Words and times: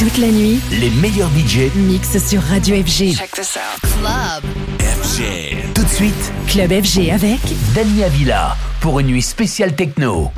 Toute 0.00 0.16
la 0.16 0.28
nuit, 0.28 0.58
Les 0.70 0.88
meilleurs 0.88 1.28
DJ 1.28 1.70
mix 1.76 2.16
sur 2.26 2.40
Radio 2.40 2.74
FG. 2.76 3.12
Check 3.14 3.32
this 3.32 3.58
out. 3.58 3.90
FG. 4.80 5.74
Tout 5.74 5.84
de 5.84 5.88
suite, 5.88 6.32
Club 6.48 6.72
FG 6.72 7.10
avec 7.10 7.40
Dani 7.74 8.04
Avila 8.04 8.56
pour 8.80 8.98
une 9.00 9.08
nuit 9.08 9.20
spéciale 9.20 9.76
techno. 9.76 10.30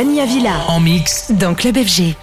Dania 0.00 0.24
Villa. 0.24 0.64
En 0.68 0.80
mix. 0.80 1.30
Dans 1.30 1.54
Club 1.54 1.76
FG. 1.76 2.16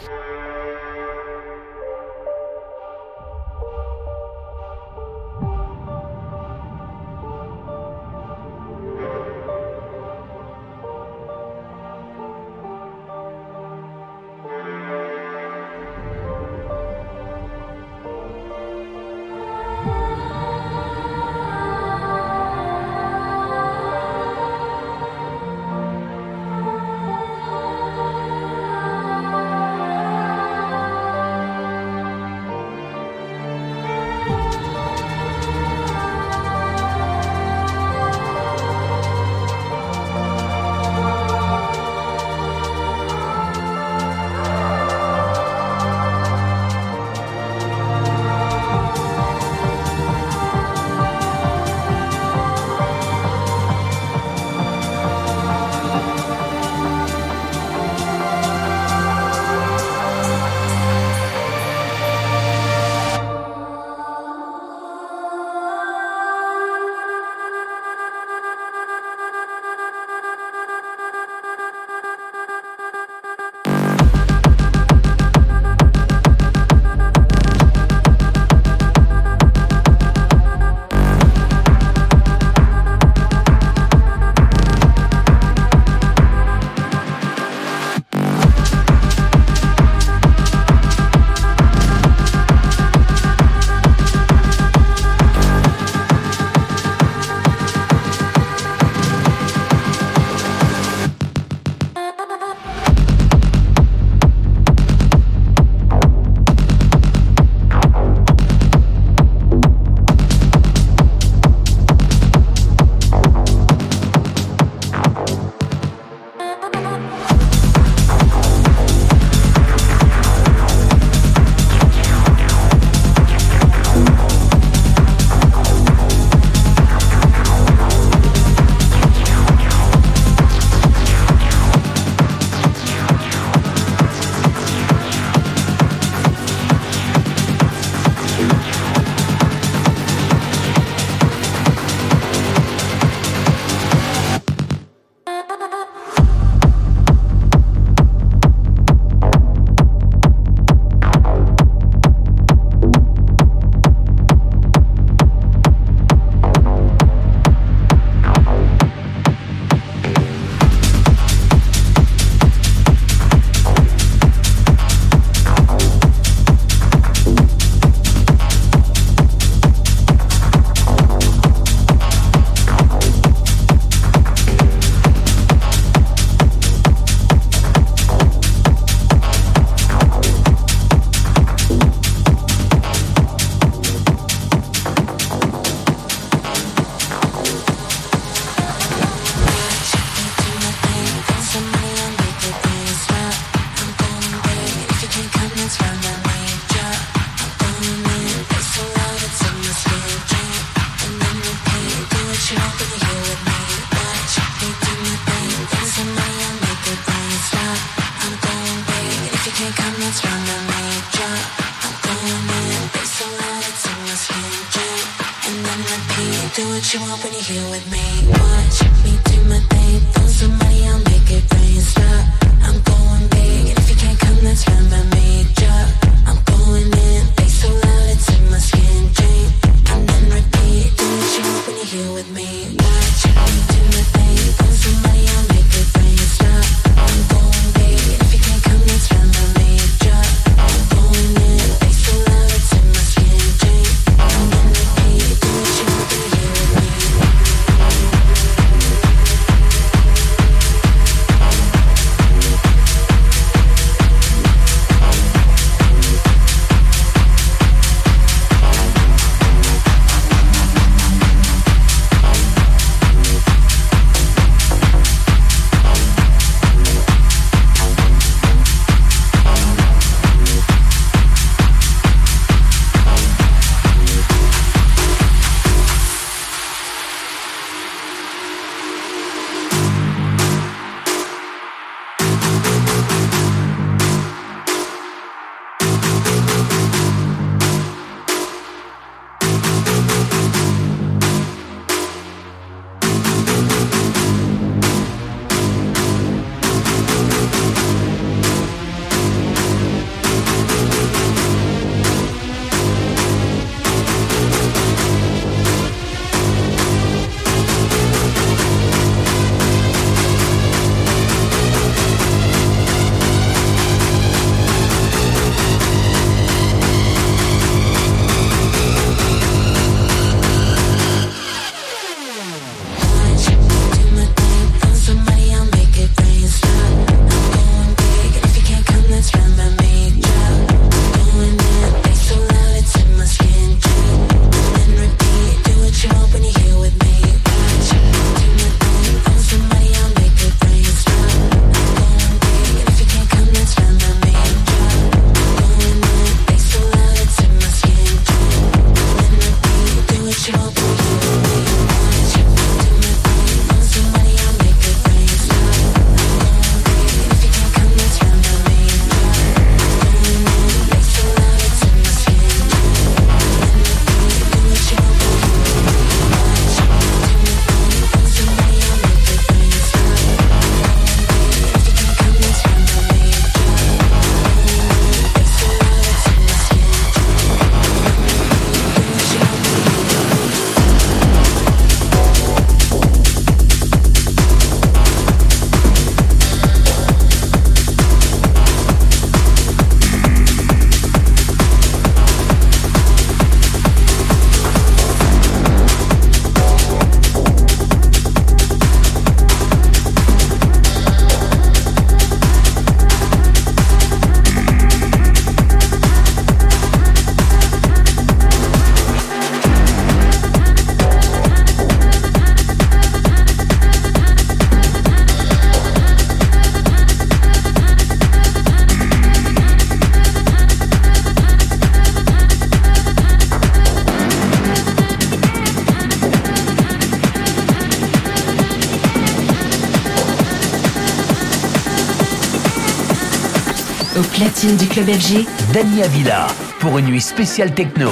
Platine 434.37 434.77
du 434.77 434.87
club 434.87 435.07
FG. 435.07 435.47
Dani 435.73 436.03
Avila 436.03 436.45
pour 436.79 436.99
une 436.99 437.05
nuit 437.05 437.21
spéciale 437.21 437.73
techno. 437.73 438.11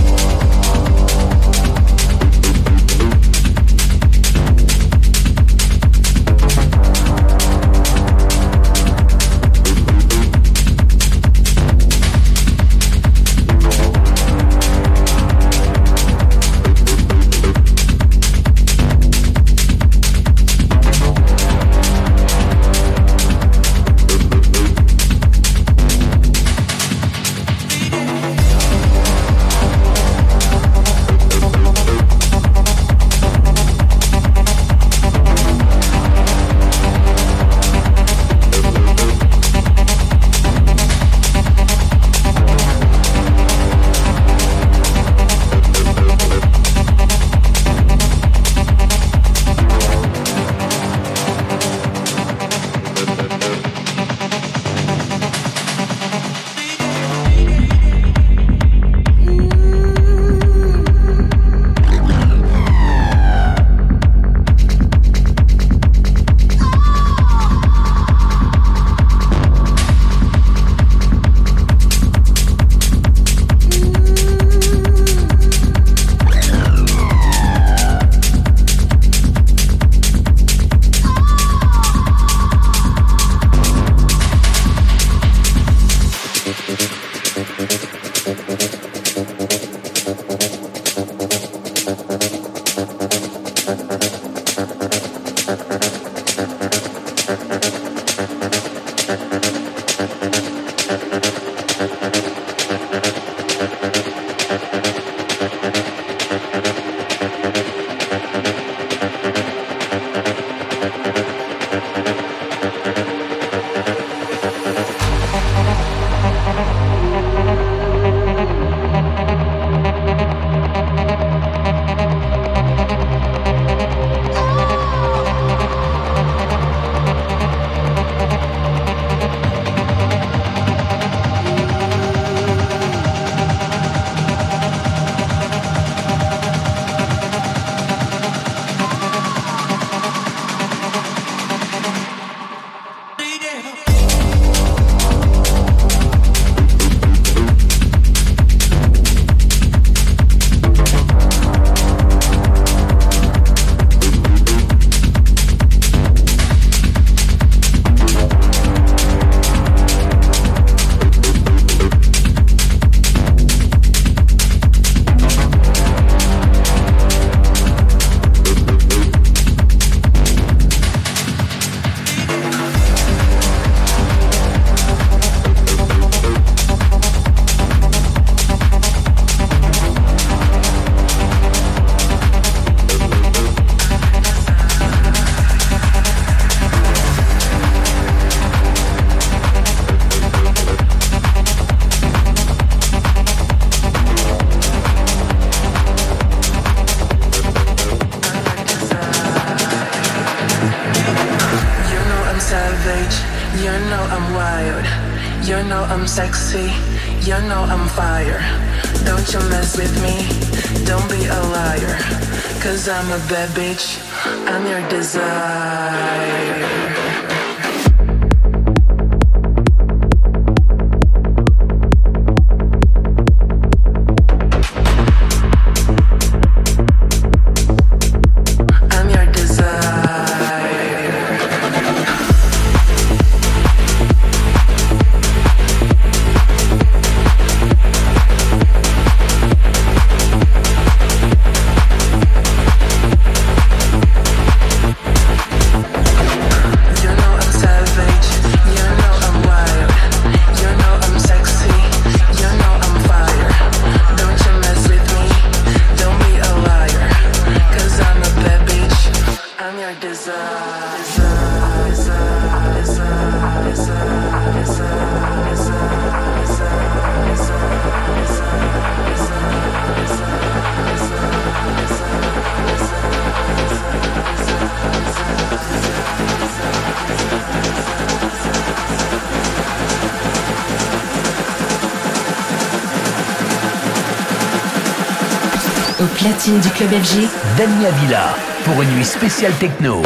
Au 286.01 286.05
platine 286.05 286.59
du 286.59 286.69
Club 286.69 286.89
FG, 286.89 287.27
Dania 287.57 287.91
Villa, 287.91 288.35
pour 288.63 288.81
une 288.81 288.89
nuit 288.95 289.05
spéciale 289.05 289.53
techno. 289.59 290.01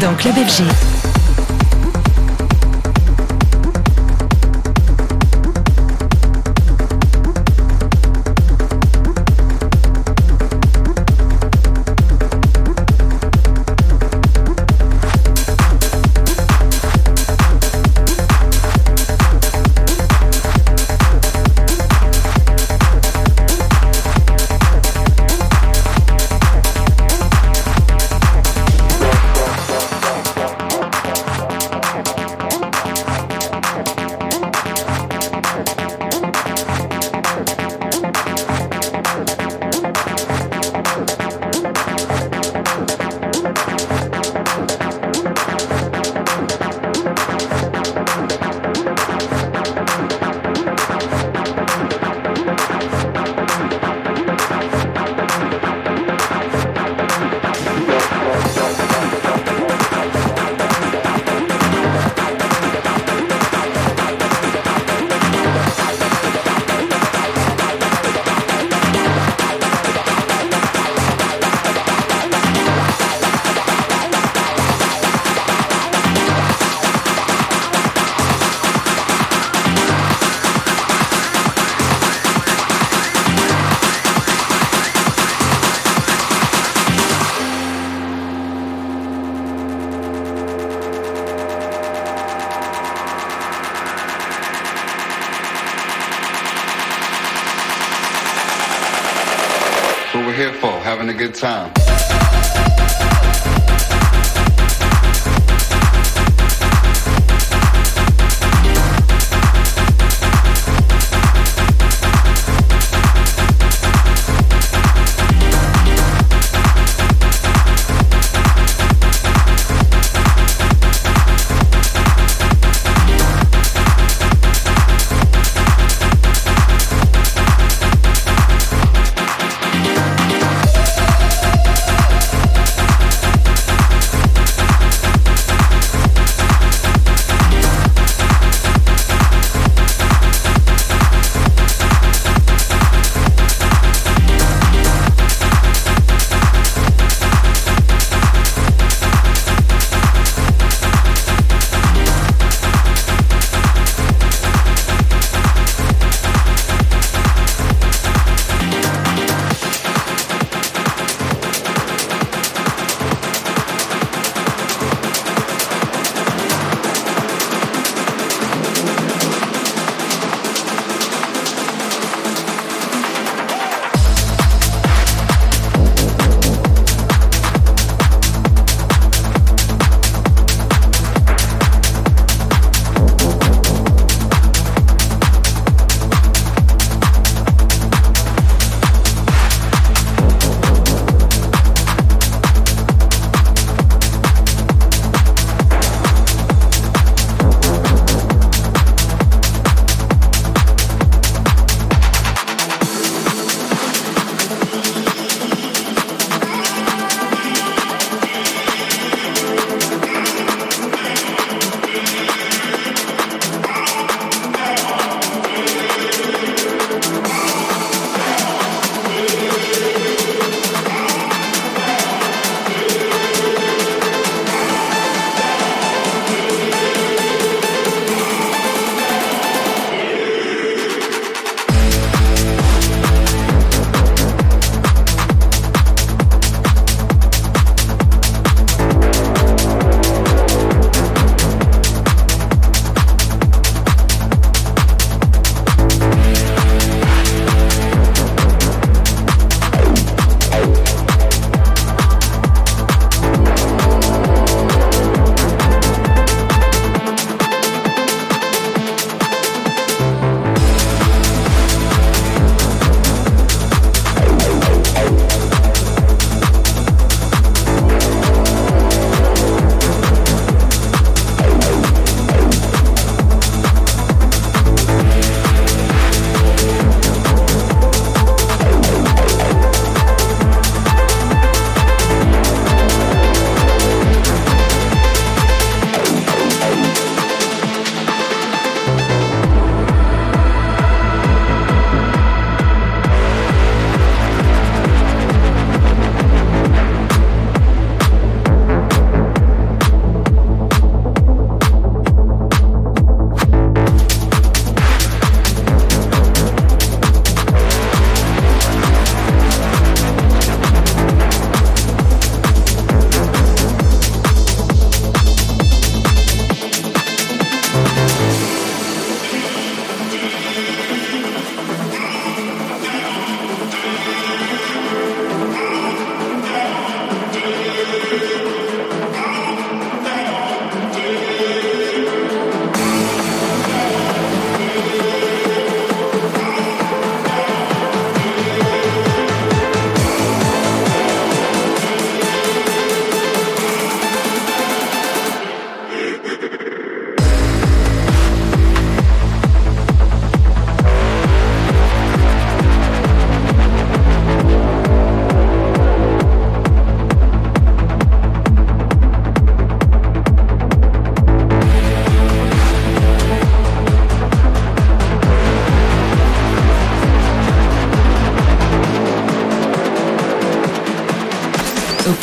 Dans 0.00 0.14
Club 0.14 0.34
FG. 0.34 1.07
Time. 101.38 101.77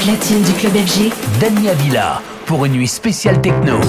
Platine 0.06 0.44
du 0.44 0.54
club 0.54 0.74
FG, 0.74 1.12
Dania 1.40 1.74
Villa 1.74 2.22
pour 2.46 2.64
une 2.66 2.74
nuit 2.74 2.88
spéciale 2.88 3.42
techno. 3.42 3.80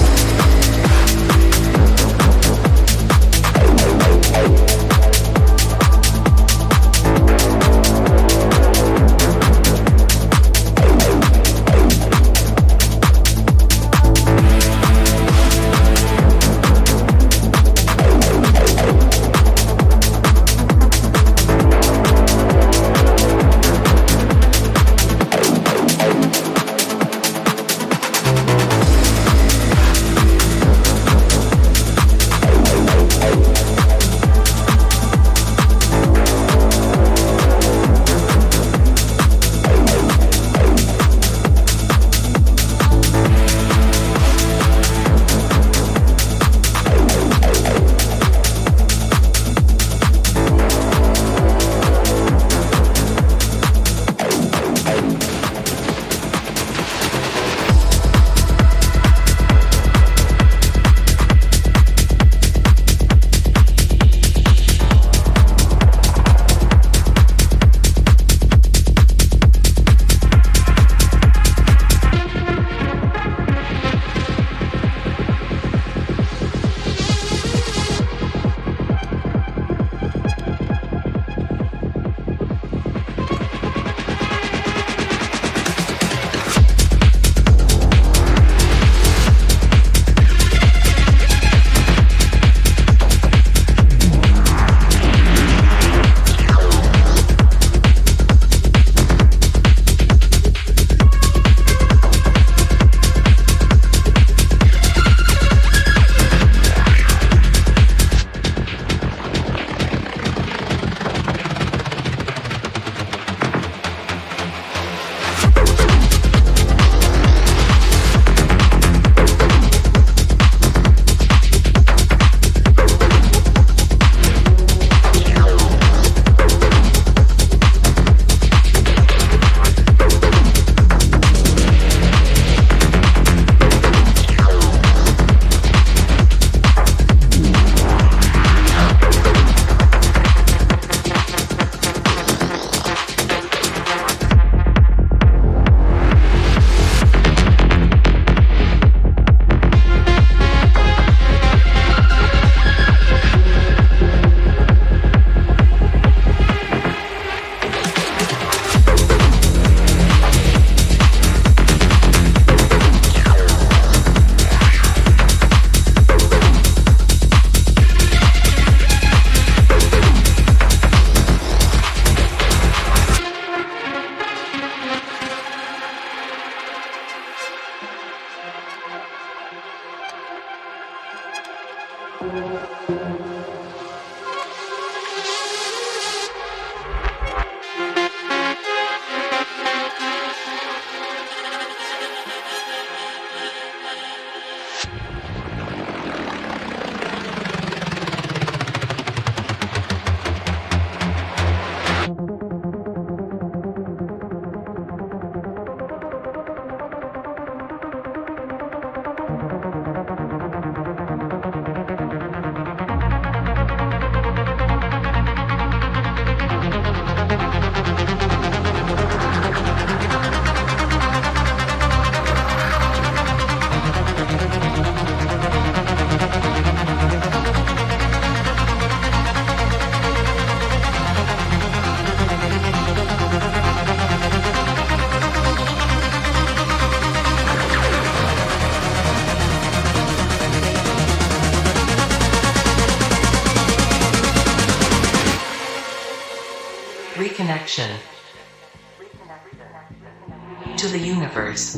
To 250.77 250.87
the 250.87 250.99
universe. 250.99 251.75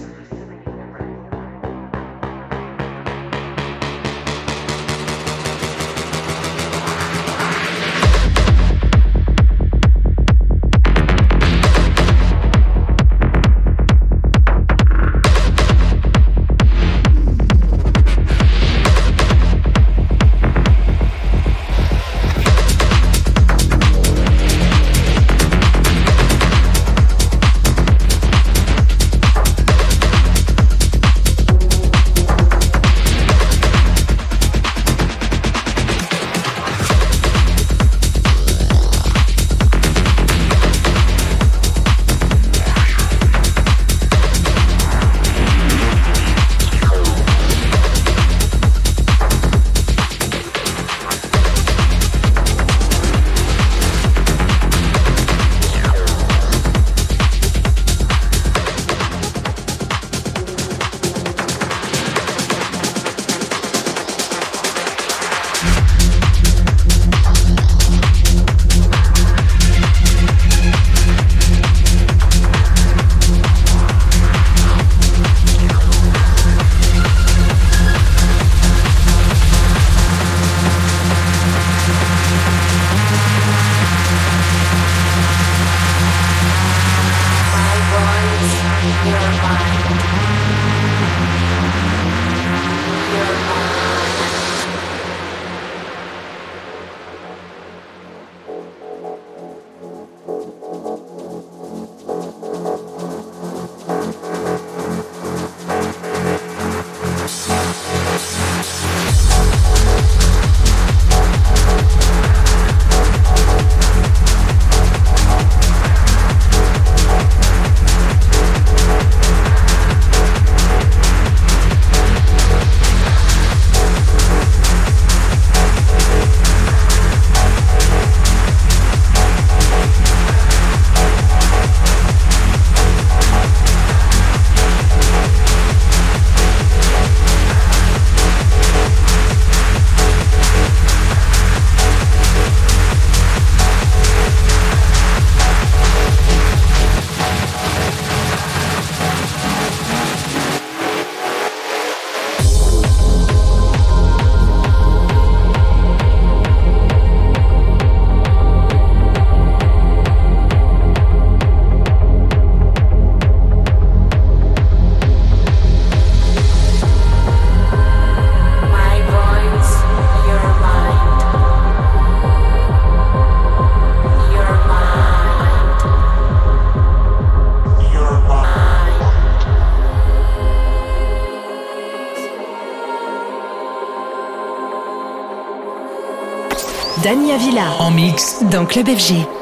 Dania 187.10 187.38
Villa. 187.38 187.72
En 187.80 187.89
mix. 187.89 188.43
Dans 188.51 188.68
Club 188.68 188.88
FG. 188.88 189.39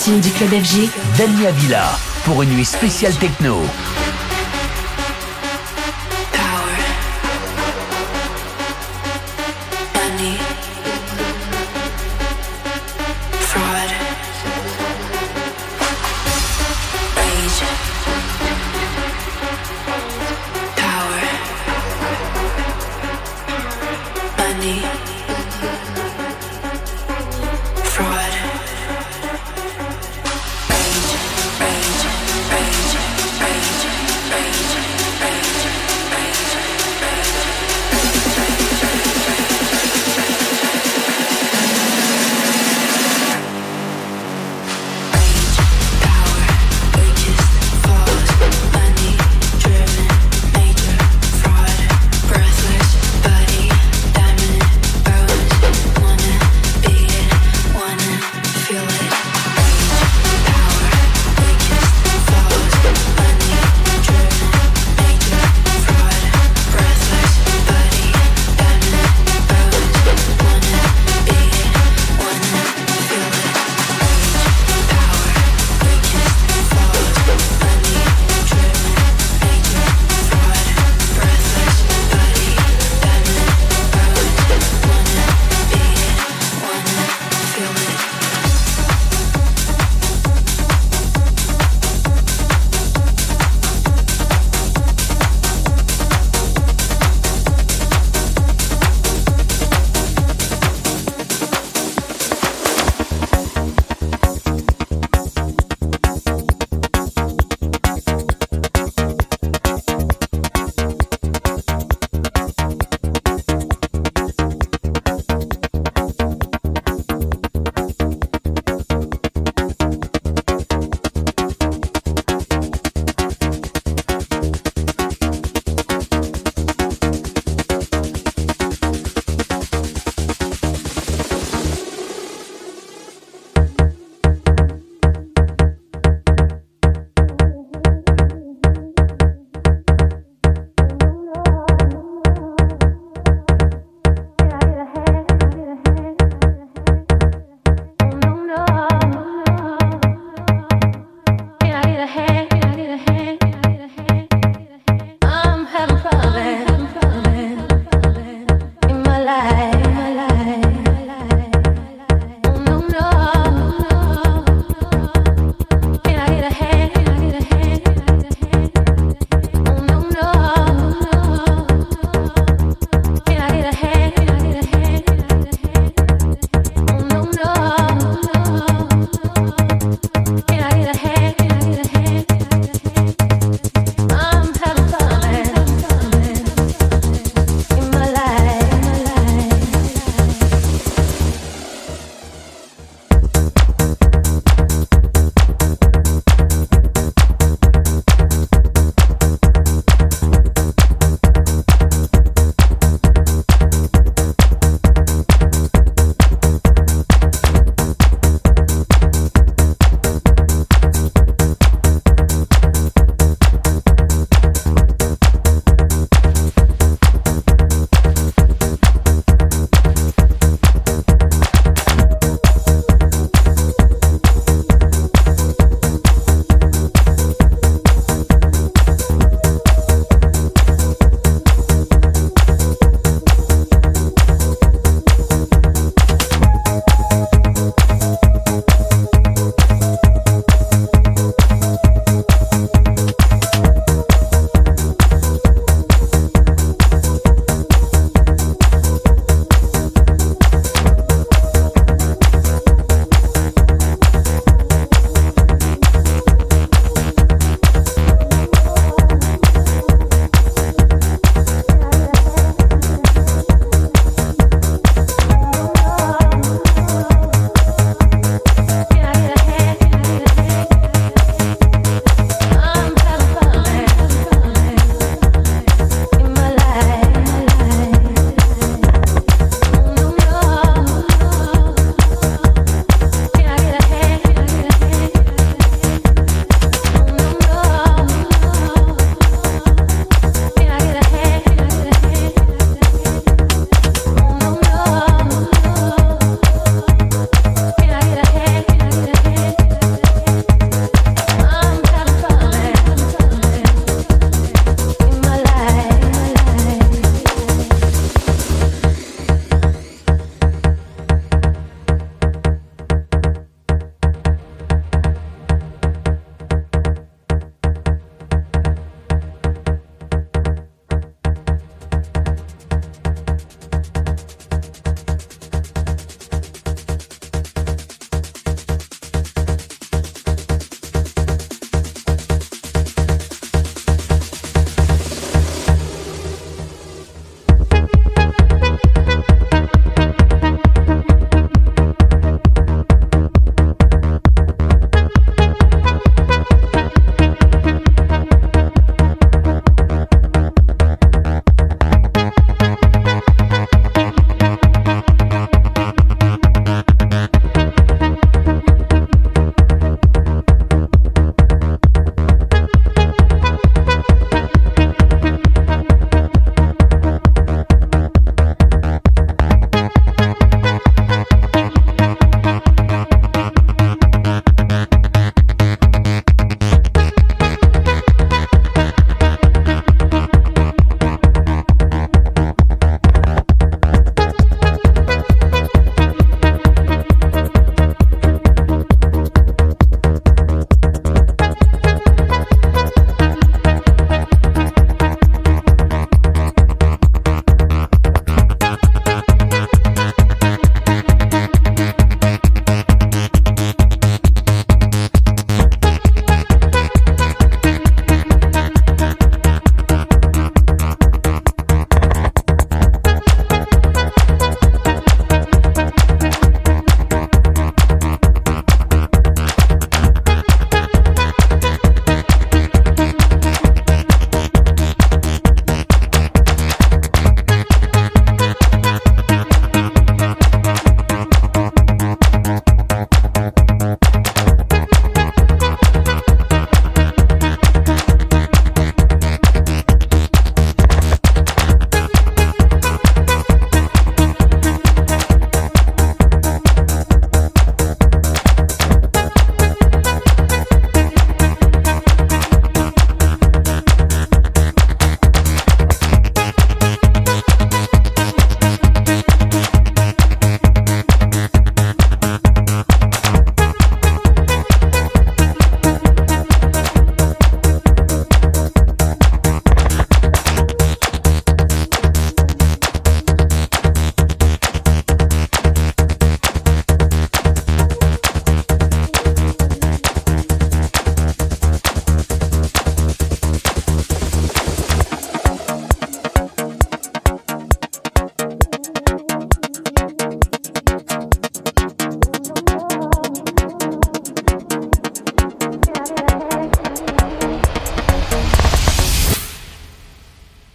Platine 0.00 0.20
du 0.20 0.30
club 0.30 0.50
FG, 0.50 0.88
Dania 1.18 1.50
Villa 1.50 1.84
pour 2.24 2.42
une 2.42 2.50
nuit 2.50 2.64
spéciale 2.64 3.14
techno. 3.16 3.60